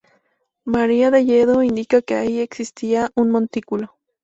[0.65, 3.99] María de Lledó", indicando que ahí existía un montículo.